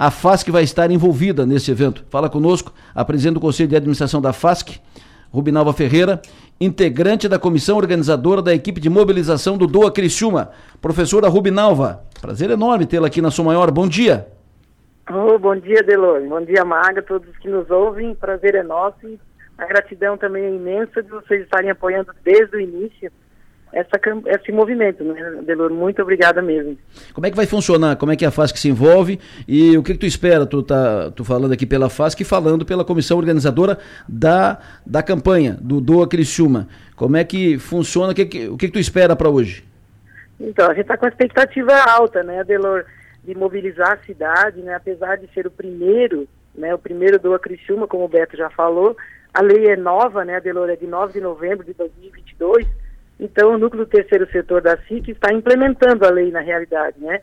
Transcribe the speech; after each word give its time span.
a 0.00 0.10
FASC 0.10 0.50
vai 0.50 0.62
estar 0.62 0.90
envolvida 0.90 1.44
nesse 1.44 1.70
evento. 1.70 2.06
Fala 2.08 2.30
conosco 2.30 2.72
a 2.94 3.04
presidente 3.04 3.34
do 3.34 3.40
Conselho 3.40 3.68
de 3.68 3.76
Administração 3.76 4.18
da 4.18 4.32
FASC, 4.32 4.80
Rubinalva 5.30 5.74
Ferreira, 5.74 6.22
integrante 6.58 7.28
da 7.28 7.38
comissão 7.38 7.76
organizadora 7.76 8.40
da 8.40 8.54
equipe 8.54 8.80
de 8.80 8.88
mobilização 8.88 9.58
do 9.58 9.66
Doa 9.66 9.92
Criciúma. 9.92 10.52
Professora 10.80 11.28
Rubinalva, 11.28 12.02
prazer 12.18 12.48
enorme 12.48 12.86
tê-la 12.86 13.08
aqui 13.08 13.20
na 13.20 13.30
Sua 13.30 13.44
Maior. 13.44 13.70
Bom 13.70 13.86
dia. 13.86 14.26
Oh, 15.10 15.38
bom 15.38 15.54
dia, 15.54 15.82
Delor. 15.82 16.26
Bom 16.26 16.40
dia, 16.40 16.64
Maga, 16.64 17.02
todos 17.02 17.36
que 17.36 17.50
nos 17.50 17.68
ouvem. 17.70 18.14
Prazer 18.14 18.54
é 18.54 18.62
nosso. 18.62 19.18
A 19.58 19.66
gratidão 19.66 20.16
também 20.16 20.44
é 20.44 20.54
imensa 20.54 21.02
de 21.02 21.10
vocês 21.10 21.42
estarem 21.42 21.68
apoiando 21.68 22.10
desde 22.24 22.56
o 22.56 22.60
início 22.60 23.12
essa, 23.72 24.00
esse 24.26 24.52
movimento, 24.52 25.04
né, 25.04 25.42
Delor? 25.42 25.70
Muito 25.70 26.02
obrigada 26.02 26.40
mesmo. 26.42 26.76
Como 27.12 27.26
é 27.26 27.30
que 27.30 27.36
vai 27.36 27.46
funcionar? 27.46 27.96
Como 27.96 28.12
é 28.12 28.16
que 28.16 28.24
a 28.24 28.30
FASC 28.30 28.56
se 28.56 28.68
envolve? 28.68 29.20
E 29.46 29.76
o 29.76 29.82
que, 29.82 29.92
que 29.92 30.00
tu 30.00 30.06
espera? 30.06 30.46
Tu 30.46 30.62
tá 30.62 31.10
tu 31.10 31.24
falando 31.24 31.52
aqui 31.52 31.66
pela 31.66 31.88
FASC 31.88 32.20
e 32.20 32.24
falando 32.24 32.64
pela 32.64 32.84
comissão 32.84 33.18
organizadora 33.18 33.78
da, 34.08 34.58
da 34.84 35.02
campanha, 35.02 35.56
do 35.60 35.80
Doa 35.80 36.08
Criciúma. 36.08 36.68
Como 36.96 37.16
é 37.16 37.24
que 37.24 37.58
funciona? 37.58 38.12
O 38.12 38.14
que, 38.14 38.26
que, 38.26 38.48
o 38.48 38.56
que, 38.56 38.66
que 38.66 38.72
tu 38.72 38.78
espera 38.78 39.14
para 39.14 39.28
hoje? 39.28 39.64
Então, 40.38 40.66
a 40.66 40.74
gente 40.74 40.82
está 40.82 40.96
com 40.96 41.06
a 41.06 41.08
expectativa 41.08 41.72
alta, 41.74 42.22
né, 42.22 42.42
Delor? 42.44 42.84
de 43.22 43.34
mobilizar 43.34 43.92
a 43.92 44.04
cidade, 44.04 44.60
né, 44.60 44.74
apesar 44.74 45.16
de 45.16 45.32
ser 45.32 45.46
o 45.46 45.50
primeiro, 45.50 46.26
né, 46.54 46.74
o 46.74 46.78
primeiro 46.78 47.18
do 47.18 47.38
Criciúma, 47.38 47.86
como 47.86 48.04
o 48.04 48.08
Beto 48.08 48.36
já 48.36 48.50
falou, 48.50 48.96
a 49.32 49.42
lei 49.42 49.68
é 49.68 49.76
nova, 49.76 50.24
né, 50.24 50.36
a 50.36 50.40
Delora 50.40 50.72
é 50.72 50.76
de 50.76 50.86
9 50.86 51.12
de 51.12 51.20
novembro 51.20 51.64
de 51.64 51.74
2022, 51.74 52.66
então 53.20 53.52
o 53.52 53.58
núcleo 53.58 53.84
do 53.84 53.90
terceiro 53.90 54.28
setor 54.30 54.62
da 54.62 54.76
SIC 54.88 55.10
está 55.10 55.32
implementando 55.32 56.04
a 56.06 56.10
lei 56.10 56.30
na 56.30 56.40
realidade, 56.40 56.98
né, 56.98 57.20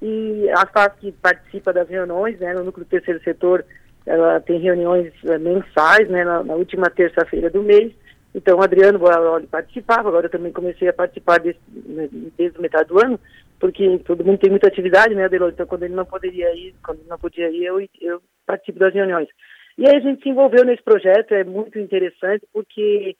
e 0.00 0.48
a 0.50 0.66
FASC 0.66 1.12
participa 1.20 1.72
das 1.72 1.88
reuniões, 1.88 2.38
né, 2.38 2.54
no 2.54 2.64
núcleo 2.64 2.86
do 2.86 2.88
terceiro 2.88 3.20
setor 3.22 3.64
ela 4.06 4.40
tem 4.40 4.58
reuniões 4.58 5.12
uh, 5.24 5.38
mensais, 5.38 6.08
né, 6.08 6.24
na, 6.24 6.42
na 6.42 6.54
última 6.54 6.88
terça-feira 6.88 7.50
do 7.50 7.62
mês, 7.62 7.92
então 8.34 8.58
o 8.58 8.62
Adriano 8.62 8.98
Boaloli 8.98 9.46
participava, 9.46 10.08
agora 10.08 10.26
eu 10.26 10.30
também 10.30 10.52
comecei 10.52 10.88
a 10.88 10.92
participar 10.92 11.38
desse, 11.38 11.58
né, 11.68 12.08
desde 12.38 12.60
metade 12.60 12.88
do 12.88 12.98
ano, 12.98 13.18
porque 13.58 13.98
todo 14.06 14.24
mundo 14.24 14.38
tem 14.38 14.50
muita 14.50 14.68
atividade, 14.68 15.14
né, 15.14 15.24
Adelô? 15.24 15.50
Então, 15.50 15.66
quando 15.66 15.82
ele 15.82 15.94
não 15.94 16.06
poderia 16.06 16.52
ir, 16.54 16.74
quando 16.82 17.06
não 17.06 17.18
podia 17.18 17.50
ir, 17.50 17.64
eu, 17.64 17.78
eu 18.00 18.22
participo 18.46 18.78
das 18.78 18.94
reuniões. 18.94 19.28
E 19.76 19.86
aí 19.86 19.96
a 19.96 20.00
gente 20.00 20.22
se 20.22 20.28
envolveu 20.28 20.64
nesse 20.64 20.82
projeto, 20.82 21.32
é 21.32 21.44
muito 21.44 21.78
interessante, 21.78 22.46
porque 22.52 23.16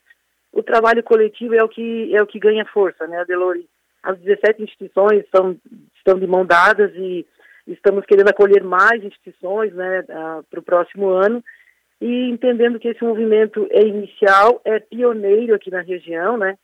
o 0.53 0.63
trabalho 0.63 1.03
coletivo 1.03 1.55
é 1.55 1.63
o 1.63 1.69
que, 1.69 2.15
é 2.15 2.21
o 2.21 2.27
que 2.27 2.39
ganha 2.39 2.65
força, 2.65 3.07
né, 3.07 3.19
Adelore? 3.19 3.67
As 4.03 4.17
17 4.19 4.63
instituições 4.63 5.23
são, 5.33 5.55
estão 5.95 6.19
de 6.19 6.27
mão 6.27 6.45
dadas 6.45 6.91
e 6.95 7.25
estamos 7.67 8.05
querendo 8.05 8.29
acolher 8.29 8.63
mais 8.63 9.03
instituições, 9.03 9.73
né, 9.73 10.03
para 10.03 10.59
o 10.59 10.63
próximo 10.63 11.09
ano, 11.09 11.43
e 12.01 12.29
entendendo 12.29 12.79
que 12.79 12.87
esse 12.87 13.03
movimento 13.03 13.67
é 13.69 13.81
inicial, 13.81 14.59
é 14.65 14.79
pioneiro 14.79 15.53
aqui 15.53 15.69
na 15.69 15.81
região, 15.81 16.37
né, 16.37 16.57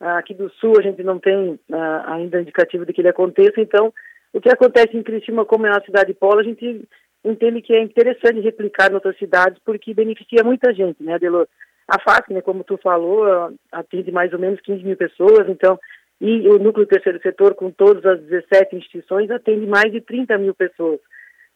Aqui 0.00 0.34
do 0.34 0.50
Sul 0.54 0.74
a 0.78 0.82
gente 0.82 1.02
não 1.02 1.18
tem 1.18 1.52
uh, 1.52 1.58
ainda 2.06 2.40
indicativo 2.40 2.84
de 2.84 2.92
que 2.92 3.00
ele 3.00 3.08
aconteça, 3.08 3.60
então 3.60 3.92
o 4.32 4.40
que 4.40 4.50
acontece 4.50 4.96
em 4.96 5.02
Criciúma, 5.02 5.44
como 5.44 5.66
é 5.66 5.70
uma 5.70 5.84
cidade 5.84 6.12
polo, 6.12 6.40
a 6.40 6.42
gente 6.42 6.86
entende 7.24 7.62
que 7.62 7.72
é 7.72 7.80
interessante 7.80 8.40
replicar 8.40 8.90
em 8.90 8.94
outras 8.94 9.16
cidades 9.16 9.58
porque 9.64 9.94
beneficia 9.94 10.42
muita 10.44 10.74
gente, 10.74 11.02
né, 11.02 11.14
Adelor? 11.14 11.48
A 11.88 12.00
FAC, 12.00 12.32
né, 12.32 12.40
como 12.40 12.64
tu 12.64 12.78
falou, 12.78 13.52
atende 13.70 14.10
mais 14.10 14.32
ou 14.32 14.38
menos 14.38 14.60
15 14.60 14.82
mil 14.82 14.96
pessoas, 14.96 15.48
então, 15.48 15.78
e 16.20 16.48
o 16.48 16.58
núcleo 16.58 16.86
terceiro 16.86 17.20
setor, 17.20 17.54
com 17.54 17.70
todas 17.70 18.04
as 18.06 18.20
17 18.22 18.76
instituições, 18.76 19.30
atende 19.30 19.66
mais 19.66 19.92
de 19.92 20.00
30 20.00 20.38
mil 20.38 20.54
pessoas. 20.54 21.00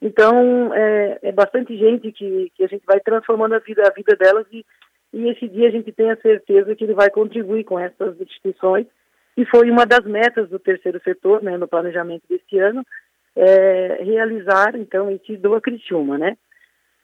Então, 0.00 0.72
é, 0.74 1.18
é 1.22 1.32
bastante 1.32 1.76
gente 1.76 2.12
que, 2.12 2.52
que 2.54 2.64
a 2.64 2.68
gente 2.68 2.84
vai 2.86 3.00
transformando 3.00 3.54
a 3.54 3.58
vida, 3.58 3.82
a 3.86 3.92
vida 3.92 4.14
delas 4.16 4.46
e 4.52 4.64
e 5.12 5.28
esse 5.30 5.48
dia 5.48 5.68
a 5.68 5.70
gente 5.70 5.90
tem 5.92 6.10
a 6.10 6.16
certeza 6.16 6.74
que 6.74 6.84
ele 6.84 6.94
vai 6.94 7.10
contribuir 7.10 7.64
com 7.64 7.78
essas 7.78 8.20
instituições 8.20 8.86
e 9.36 9.44
foi 9.46 9.70
uma 9.70 9.86
das 9.86 10.04
metas 10.04 10.48
do 10.50 10.58
terceiro 10.58 11.00
setor, 11.02 11.42
né, 11.42 11.56
no 11.56 11.68
planejamento 11.68 12.24
deste 12.28 12.58
ano, 12.58 12.84
é, 13.36 14.02
realizar, 14.02 14.74
então, 14.74 15.10
esse 15.10 15.36
doa 15.36 15.60
Criciúma, 15.60 16.18
né. 16.18 16.36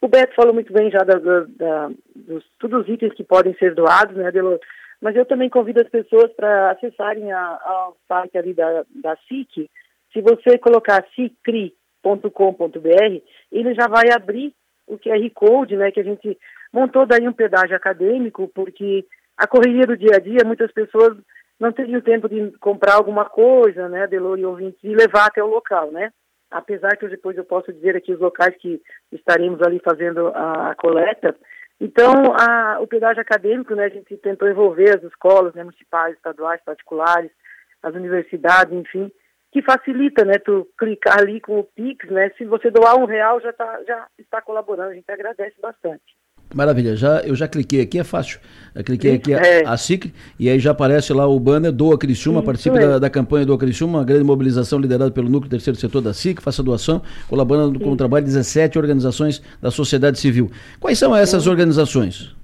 O 0.04 0.09
Beto 0.09 0.34
falou 0.34 0.53
muito 0.53 0.70
bem 0.70 0.91
já 0.91 0.98
da, 0.98 1.19
da, 1.19 1.47
da, 1.48 1.91
dos 2.15 2.44
todos 2.59 2.82
os 2.82 2.88
itens 2.91 3.15
que 3.15 3.25
podem 3.25 3.54
ser 3.54 3.75
doados, 3.75 4.15
né, 4.15 4.31
Delor, 4.31 4.60
mas 5.00 5.16
eu 5.16 5.25
também 5.25 5.48
convido 5.48 5.81
as 5.81 5.88
pessoas 5.88 6.31
para 6.34 6.72
acessarem 6.72 7.32
a 7.32 7.88
site 8.06 8.37
ali 8.37 8.53
da, 8.53 8.84
da 9.03 9.16
SIC, 9.26 9.70
se 10.12 10.20
você 10.20 10.59
colocar 10.59 11.03
cicri.com.br, 11.14 13.22
ele 13.50 13.75
já 13.75 13.88
vai 13.88 14.12
abrir 14.12 14.54
o 14.87 14.98
QR 14.98 15.31
Code, 15.32 15.75
né, 15.75 15.91
que 15.91 16.00
a 16.00 16.04
gente 16.04 16.38
montou 16.70 17.06
daí 17.06 17.26
um 17.26 17.32
pedágio 17.32 17.75
acadêmico, 17.75 18.47
porque 18.54 19.06
a 19.38 19.47
correria 19.47 19.87
do 19.87 19.97
dia 19.97 20.16
a 20.16 20.20
dia, 20.20 20.44
muitas 20.44 20.70
pessoas 20.70 21.16
não 21.59 21.72
teriam 21.72 22.03
tempo 22.03 22.28
de 22.28 22.50
comprar 22.59 22.97
alguma 22.97 23.25
coisa, 23.25 23.88
né, 23.88 24.06
Delor 24.06 24.38
e 24.38 24.44
ouvintes, 24.44 24.84
e 24.84 24.94
levar 24.94 25.28
até 25.28 25.43
o 25.43 25.48
local, 25.48 25.91
né? 25.91 26.10
Apesar 26.54 26.97
que 26.97 27.09
depois 27.09 27.37
eu 27.37 27.44
posso 27.44 27.72
dizer 27.72 27.97
aqui 27.97 28.12
os 28.12 28.20
locais 28.20 28.56
que 28.59 28.81
estaremos 29.10 29.60
ali 29.60 29.81
fazendo 29.81 30.28
a, 30.28 30.70
a 30.70 30.75
coleta. 30.76 31.34
Então, 31.81 32.12
a, 32.38 32.78
o 32.81 32.87
pedágio 32.87 33.20
acadêmico, 33.20 33.75
né, 33.75 33.87
a 33.87 33.88
gente 33.88 34.16
tentou 34.19 34.48
envolver 34.48 34.97
as 34.97 35.03
escolas 35.03 35.53
né, 35.54 35.64
municipais, 35.64 36.14
estaduais, 36.14 36.62
particulares, 36.64 37.32
as 37.82 37.93
universidades, 37.93 38.72
enfim, 38.72 39.10
que 39.50 39.62
facilita, 39.62 40.25
né, 40.25 40.34
tu 40.38 40.69
clicar 40.78 41.19
ali 41.19 41.41
com 41.41 41.59
o 41.59 41.64
Pix, 41.64 42.09
né, 42.09 42.31
se 42.38 42.44
você 42.44 42.70
doar 42.70 42.97
um 42.97 43.04
real 43.04 43.41
já, 43.41 43.53
tá, 43.53 43.82
já 43.84 44.06
está 44.16 44.41
colaborando, 44.41 44.91
a 44.91 44.94
gente 44.94 45.10
agradece 45.10 45.60
bastante. 45.60 46.04
Maravilha, 46.53 46.97
já, 46.97 47.21
eu 47.21 47.34
já 47.34 47.49
cliquei 47.49 47.81
aqui, 47.81 47.99
é 47.99 48.05
fácil. 48.05 48.38
Eu 48.75 48.82
cliquei 48.82 49.15
aqui 49.15 49.32
é. 49.32 49.65
a, 49.65 49.72
a 49.72 49.77
SIC 49.77 50.12
e 50.38 50.49
aí 50.49 50.59
já 50.59 50.72
aparece 50.72 51.12
lá 51.12 51.27
o 51.27 51.38
banner 51.38 51.71
Doa 51.72 51.97
Criciúma, 51.97 52.41
Isso 52.41 52.47
participe 52.47 52.78
da, 52.78 52.99
da, 52.99 53.10
campanha 53.10 53.47
Doa 53.47 53.59
Criciúma, 53.59 53.99
uma 53.99 54.05
grande 54.05 54.25
mobilização 54.25 54.78
liderada 54.78 55.10
pelo 55.10 55.28
Núcleo 55.28 55.50
Terceiro 55.50 55.78
Setor 55.78 56.03
da 56.03 56.12
SIC, 56.12 56.41
faça 56.41 56.62
doação, 56.62 57.03
colaborando 57.28 57.78
Sim. 57.78 57.84
com 57.84 57.93
o 57.93 57.97
trabalho 57.97 58.25
de 58.25 58.32
17 58.32 58.78
organizações 58.78 59.41
da 59.62 59.71
sociedade 59.71 60.19
civil. 60.19 60.50
Quais 60.81 60.99
são 60.99 61.15
essas 61.15 61.44
Sim. 61.44 61.50
organizações? 61.50 62.34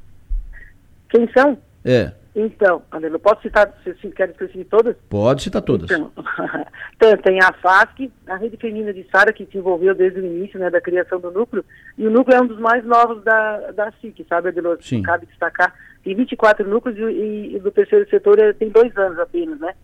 Quem 1.08 1.28
são? 1.32 1.58
É. 1.84 2.12
Então, 2.34 2.82
Adelo, 2.92 3.18
posso 3.18 3.42
citar, 3.42 3.72
se 3.82 3.92
quer 4.10 4.32
citar 4.36 4.64
todas? 4.70 4.96
Pode 5.08 5.42
citar 5.42 5.62
todas. 5.62 5.90
Então, 5.90 6.12
tem 7.24 7.40
a 7.42 7.52
FASC, 7.52 8.10
a 8.28 8.36
Rede 8.36 8.56
Feminina 8.56 8.92
de 8.92 9.04
Sara, 9.10 9.32
que 9.32 9.46
se 9.46 9.58
envolveu 9.58 9.94
desde 9.94 10.20
o 10.20 10.24
início 10.24 10.58
né, 10.58 10.70
da 10.70 10.80
criação 10.80 11.18
do 11.18 11.30
núcleo, 11.32 11.64
e 11.98 12.06
o 12.06 12.10
núcleo 12.10 12.36
é 12.36 12.40
um 12.40 12.46
dos 12.46 12.60
mais 12.60 12.84
novos 12.84 13.22
da, 13.24 13.72
da 13.72 13.92
SIC, 14.00 14.24
sabe, 14.28 14.48
Adelo? 14.48 14.80
Sim. 14.80 15.02
Cabe 15.02 15.26
destacar. 15.26 15.74
Tem 16.04 16.14
24 16.14 16.68
núcleos 16.68 16.96
e, 16.96 17.56
e 17.56 17.58
do 17.58 17.70
terceiro 17.72 18.08
setor 18.08 18.38
é, 18.38 18.52
tem 18.52 18.68
dois 18.70 18.96
anos 18.96 19.18
apenas, 19.18 19.58
né? 19.58 19.74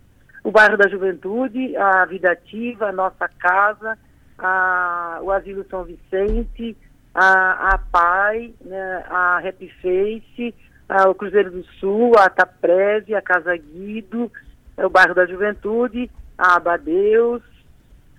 O 0.44 0.52
Bairro 0.52 0.76
da 0.76 0.88
Juventude, 0.88 1.76
a 1.76 2.04
Vida 2.06 2.30
Ativa, 2.30 2.86
a 2.86 2.92
Nossa 2.92 3.28
Casa, 3.28 3.98
a, 4.38 5.18
o 5.20 5.32
Asilo 5.32 5.66
São 5.68 5.82
Vicente, 5.82 6.76
a, 7.12 7.74
a 7.74 7.78
PAI, 7.78 8.54
né, 8.64 9.04
a 9.08 9.38
Happy 9.38 9.68
Face, 9.82 10.54
ah, 10.88 11.08
o 11.08 11.14
Cruzeiro 11.14 11.50
do 11.50 11.64
Sul, 11.80 12.12
a 12.16 12.28
Taprese, 12.28 13.14
a 13.14 13.22
Casa 13.22 13.56
Guido, 13.56 14.30
é 14.76 14.86
o 14.86 14.90
bairro 14.90 15.14
da 15.14 15.26
Juventude, 15.26 16.10
a 16.36 16.56
Abadeus, 16.56 17.42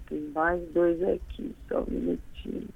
tem 0.09 0.19
mais 0.33 0.61
dois 0.73 1.01
aqui, 1.03 1.55
só 1.67 1.79
um 1.79 1.85
minutinho. 1.89 2.67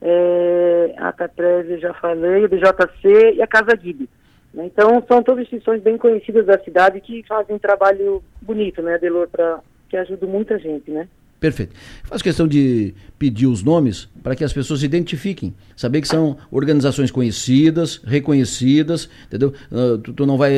É, 0.00 0.94
a 0.98 1.12
Taprese, 1.12 1.78
já 1.78 1.94
falei, 1.94 2.44
o 2.44 2.48
BJC 2.48 3.34
e 3.36 3.42
a 3.42 3.46
Casa 3.46 3.74
Guido. 3.76 4.08
Né? 4.52 4.66
Então, 4.66 5.02
são 5.08 5.22
todas 5.22 5.42
instituições 5.42 5.82
bem 5.82 5.96
conhecidas 5.98 6.46
da 6.46 6.58
cidade 6.58 7.00
que 7.00 7.22
fazem 7.26 7.56
um 7.56 7.58
trabalho 7.58 8.22
bonito, 8.40 8.82
né, 8.82 8.98
Delor, 8.98 9.28
para 9.28 9.60
que 9.88 9.96
ajudam 9.96 10.28
muita 10.28 10.58
gente, 10.58 10.90
né? 10.90 11.08
Perfeito. 11.44 11.76
Faço 12.04 12.24
questão 12.24 12.48
de 12.48 12.94
pedir 13.18 13.46
os 13.46 13.62
nomes 13.62 14.08
para 14.22 14.34
que 14.34 14.42
as 14.42 14.50
pessoas 14.50 14.80
se 14.80 14.86
identifiquem. 14.86 15.54
Saber 15.76 16.00
que 16.00 16.08
são 16.08 16.38
organizações 16.50 17.10
conhecidas, 17.10 18.00
reconhecidas, 18.02 19.10
entendeu? 19.26 19.52
Uh, 19.70 19.98
tu, 19.98 20.14
tu, 20.14 20.24
não 20.24 20.38
vai, 20.38 20.54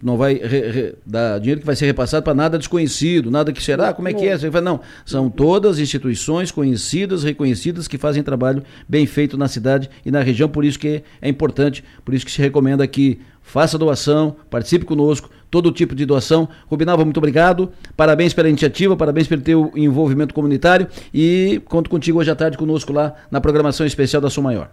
não 0.00 0.16
vai 0.16 0.34
re, 0.34 0.70
re, 0.70 0.94
dar 1.04 1.40
dinheiro 1.40 1.62
que 1.62 1.66
vai 1.66 1.74
ser 1.74 1.86
repassado 1.86 2.22
para 2.22 2.32
nada 2.32 2.58
desconhecido, 2.58 3.28
nada 3.28 3.52
que 3.52 3.60
será, 3.60 3.92
como 3.92 4.06
é 4.06 4.12
que 4.12 4.24
é? 4.24 4.38
Você 4.38 4.48
fala, 4.52 4.64
não, 4.64 4.80
são 5.04 5.28
todas 5.28 5.80
instituições 5.80 6.52
conhecidas, 6.52 7.24
reconhecidas, 7.24 7.88
que 7.88 7.98
fazem 7.98 8.22
trabalho 8.22 8.62
bem 8.88 9.06
feito 9.06 9.36
na 9.36 9.48
cidade 9.48 9.90
e 10.06 10.12
na 10.12 10.22
região, 10.22 10.48
por 10.48 10.64
isso 10.64 10.78
que 10.78 11.02
é 11.20 11.28
importante, 11.28 11.82
por 12.04 12.14
isso 12.14 12.24
que 12.24 12.30
se 12.30 12.40
recomenda 12.40 12.86
que 12.86 13.18
faça 13.42 13.76
doação, 13.76 14.36
participe 14.48 14.84
conosco, 14.84 15.28
todo 15.50 15.72
tipo 15.72 15.94
de 15.94 16.06
doação. 16.06 16.48
Rubinalva, 16.66 17.04
muito 17.04 17.18
obrigado. 17.18 17.72
Parabéns 17.96 18.32
pela 18.32 18.48
iniciativa, 18.48 18.96
parabéns 18.96 19.26
pelo 19.26 19.42
teu 19.42 19.72
envolvimento 19.74 20.32
comunitário 20.32 20.86
e 21.12 21.60
conto 21.66 21.90
contigo 21.90 22.18
hoje 22.20 22.30
à 22.30 22.36
tarde 22.36 22.56
conosco 22.56 22.92
lá 22.92 23.14
na 23.30 23.40
programação 23.40 23.86
especial 23.86 24.22
da 24.22 24.30
Sua 24.30 24.44
Maior. 24.44 24.70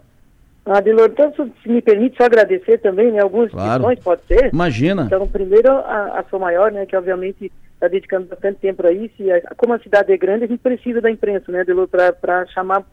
Adilor, 0.66 1.10
então, 1.12 1.32
se 1.64 1.70
me 1.70 1.82
permite 1.82 2.18
só 2.18 2.26
agradecer 2.26 2.78
também, 2.80 3.10
né, 3.12 3.22
algumas 3.22 3.50
claro. 3.50 3.86
questões, 3.86 4.00
pode 4.04 4.22
ser? 4.28 4.50
Imagina. 4.54 5.04
Então, 5.04 5.26
primeiro, 5.26 5.72
a, 5.72 6.20
a 6.20 6.26
Sua 6.30 6.40
Maior, 6.40 6.72
né, 6.74 6.86
que 6.86 6.96
obviamente 6.96 7.50
está 7.74 7.88
dedicando 7.88 8.28
bastante 8.28 8.60
tempo 8.60 8.82
para 8.82 8.92
isso, 8.92 9.14
e 9.20 9.32
a, 9.32 9.42
como 9.56 9.74
a 9.74 9.80
cidade 9.80 10.12
é 10.12 10.18
grande, 10.18 10.44
a 10.44 10.48
gente 10.48 10.60
precisa 10.60 11.00
da 11.00 11.10
imprensa, 11.10 11.50
né, 11.54 11.62
Adilor, 11.62 11.88
para 11.88 12.46
chamar 12.48 12.84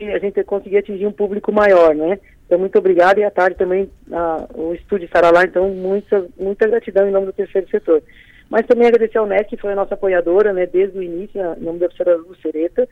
a 0.00 0.18
gente 0.18 0.42
conseguir 0.44 0.78
atingir 0.78 1.06
um 1.06 1.12
público 1.12 1.52
maior, 1.52 1.94
né? 1.94 2.18
Então, 2.50 2.58
muito 2.58 2.76
obrigado 2.76 3.18
e 3.18 3.22
à 3.22 3.30
tarde 3.30 3.56
também 3.56 3.88
a, 4.10 4.44
o 4.56 4.74
estúdio 4.74 5.04
estará 5.04 5.30
lá, 5.30 5.44
então 5.44 5.68
muita, 5.68 6.26
muita 6.36 6.66
gratidão 6.66 7.06
em 7.06 7.12
nome 7.12 7.26
do 7.26 7.32
terceiro 7.32 7.70
setor. 7.70 8.02
Mas 8.50 8.66
também 8.66 8.88
agradecer 8.88 9.18
ao 9.18 9.26
NET, 9.26 9.48
que 9.48 9.56
foi 9.56 9.72
a 9.72 9.76
nossa 9.76 9.94
apoiadora, 9.94 10.52
né, 10.52 10.66
desde 10.66 10.98
o 10.98 11.02
início, 11.02 11.40
em 11.40 11.62
nome 11.62 11.78
da 11.78 11.86
professora 11.86 12.16
Lucereta, 12.16 12.88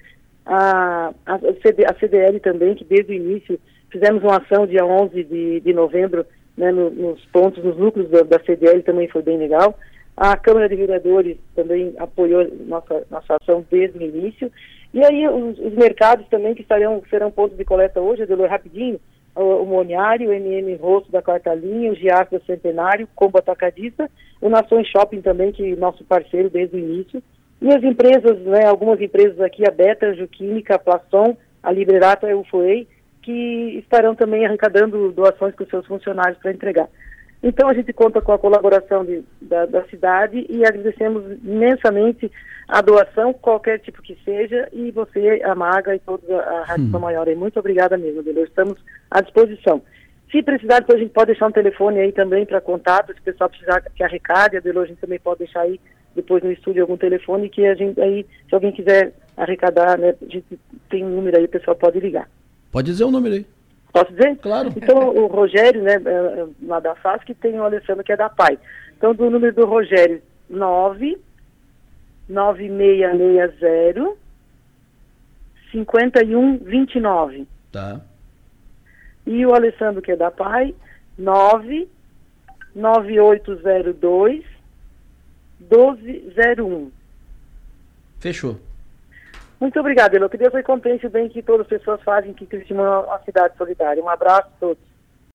a, 0.47 1.13
a, 1.27 1.35
a 1.35 1.95
CDL 1.99 2.39
também, 2.39 2.77
que 2.77 2.85
desde 2.85 3.11
o 3.11 3.17
início 3.17 3.59
fizemos 3.91 4.23
uma 4.23 4.37
ação 4.37 4.65
dia 4.65 4.87
11 4.87 5.25
de, 5.25 5.59
de 5.59 5.73
novembro, 5.73 6.25
né, 6.57 6.71
no, 6.71 6.89
nos 6.91 7.25
pontos, 7.33 7.65
nos 7.65 7.77
lucros 7.77 8.09
da, 8.11 8.23
da, 8.23 8.39
CDL 8.39 8.85
também 8.85 9.09
foi 9.09 9.23
bem 9.23 9.39
legal. 9.39 9.77
A 10.17 10.37
Câmara 10.37 10.69
de 10.69 10.77
Vereadores 10.77 11.37
também 11.57 11.95
apoiou 11.99 12.47
nossa, 12.65 13.05
nossa 13.11 13.37
ação 13.43 13.67
desde 13.69 13.99
o 13.99 14.03
início. 14.03 14.53
E 14.95 15.05
aí 15.05 15.27
os, 15.27 15.59
os 15.59 15.75
mercados 15.75 16.29
também 16.29 16.55
que 16.55 16.63
estarão, 16.63 17.03
serão 17.11 17.29
pontos 17.33 17.59
de 17.59 17.65
coleta 17.65 18.01
hoje, 18.01 18.23
Adelor, 18.23 18.49
rapidinho, 18.49 19.01
o, 19.43 19.65
Moniário, 19.65 20.31
o 20.31 20.33
MM 20.33 20.75
Rosto 20.77 21.11
da 21.13 21.23
quarta 21.23 21.55
linha, 21.55 21.93
o 21.93 21.95
Giaco 21.95 22.39
do 22.39 22.45
Centenário, 22.45 23.09
Combo 23.15 23.39
Atacadista, 23.39 24.11
o 24.41 24.49
Nações 24.49 24.87
Shopping 24.89 25.21
também, 25.21 25.53
que 25.53 25.73
é 25.73 25.77
nosso 25.77 26.05
parceiro 26.05 26.51
desde 26.51 26.77
o 26.77 26.79
início. 26.79 27.23
E 27.61 27.69
as 27.69 27.83
empresas, 27.83 28.39
né, 28.41 28.67
algumas 28.67 29.01
empresas 29.01 29.41
aqui, 29.41 29.67
a 29.67 29.71
Beta, 29.71 30.07
a 30.07 30.15
Juquímica, 30.15 30.77
a 30.77 30.79
Plação, 30.79 31.37
a 31.63 31.73
Librerato 31.73 32.27
e 32.27 32.31
a 32.31 32.37
UFOEI, 32.37 32.87
que 33.23 33.79
estarão 33.79 34.15
também 34.15 34.47
arrecadando 34.47 35.13
doações 35.13 35.55
com 35.55 35.67
seus 35.67 35.87
funcionários 35.87 36.39
para 36.39 36.53
entregar. 36.53 36.89
Então 37.43 37.69
a 37.69 37.75
gente 37.75 37.93
conta 37.93 38.21
com 38.21 38.33
a 38.33 38.39
colaboração 38.39 39.05
de, 39.05 39.23
da, 39.41 39.65
da, 39.67 39.85
cidade 39.85 40.45
e 40.49 40.65
agradecemos 40.67 41.25
imensamente 41.45 42.31
a 42.67 42.81
doação, 42.81 43.33
qualquer 43.33 43.79
tipo 43.79 44.03
que 44.03 44.19
seja, 44.25 44.69
e 44.73 44.91
você, 44.91 45.41
a 45.45 45.55
Maga 45.55 45.95
e 45.95 46.01
toda 46.01 46.37
a 46.37 46.65
Rádio 46.65 46.87
hum. 46.87 46.99
Maior. 46.99 47.27
Muito 47.37 47.59
obrigada 47.59 47.97
mesmo, 47.97 48.23
Delor. 48.23 48.45
Estamos 48.45 48.79
à 49.11 49.21
disposição. 49.21 49.81
Se 50.31 50.43
precisar, 50.43 50.81
depois 50.81 50.99
a 50.99 51.03
gente 51.03 51.13
pode 51.13 51.29
deixar 51.29 51.47
um 51.47 51.53
telefone 51.53 52.01
aí 52.01 52.13
também 52.13 52.45
para 52.45 52.61
contato, 52.61 53.15
se 53.15 53.21
o 53.21 53.23
pessoal 53.23 53.49
precisar 53.49 53.81
que 53.81 54.03
arrecade, 54.03 54.57
a 54.57 54.61
Delor 54.61 54.85
a 54.85 54.87
gente 54.87 55.01
também 55.01 55.19
pode 55.19 55.39
deixar 55.39 55.61
aí 55.61 55.81
depois 56.15 56.43
no 56.43 56.51
estúdio 56.51 56.83
algum 56.83 56.97
telefone 56.97 57.49
que 57.49 57.65
a 57.65 57.75
gente 57.75 58.01
aí, 58.01 58.27
se 58.49 58.55
alguém 58.55 58.73
quiser 58.73 59.13
arrecadar, 59.37 59.97
né, 59.97 60.15
a 60.21 60.25
gente 60.25 60.59
tem 60.91 61.05
um 61.05 61.11
número 61.11 61.39
aí, 61.39 61.45
o 61.45 61.49
pessoal 61.49 61.77
pode 61.77 62.01
ligar. 62.01 62.29
Pode 62.73 62.91
dizer 62.91 63.05
o 63.05 63.11
número 63.11 63.37
aí. 63.37 63.47
Posso 63.93 64.13
dizer? 64.13 64.37
Claro. 64.37 64.73
Então, 64.77 65.09
o 65.09 65.27
Rogério, 65.27 65.83
né, 65.83 65.95
é, 65.95 66.41
é, 66.41 66.47
lá 66.63 66.79
da 66.81 66.95
FAS, 66.95 67.25
que 67.25 67.35
tem 67.35 67.59
o 67.59 67.65
Alessandro, 67.65 68.05
que 68.05 68.13
é 68.13 68.17
da 68.17 68.29
PAI. 68.29 68.59
Então, 68.97 69.15
do 69.15 69.31
número 69.31 69.55
do 69.55 69.65
Rogério, 69.67 70.23
9 70.49 71.19
9660 72.29 74.17
5129. 75.73 77.47
Tá. 77.73 78.01
E 79.27 79.45
o 79.45 79.55
Alessandro, 79.55 80.03
que 80.03 80.13
é 80.13 80.17
da 80.17 80.31
PAI, 80.31 80.75
9 81.17 81.89
9802 82.75 84.45
1201. 85.61 86.91
Fechou. 88.21 88.61
Muito 89.61 89.79
obrigada, 89.81 90.17
Elo. 90.17 90.29
Que 90.29 90.37
Deus 90.37 90.55
recompense 90.55 91.07
o 91.07 91.11
bem 91.11 91.29
que 91.29 91.43
todas 91.43 91.63
as 91.63 91.67
pessoas 91.67 92.01
fazem 92.03 92.33
que 92.33 92.47
Criciúma 92.47 92.85
é 92.85 92.99
uma 92.99 93.19
cidade 93.21 93.57
solidária. 93.57 94.03
Um 94.03 94.09
abraço 94.09 94.49
a 94.49 94.61
todos. 94.61 94.88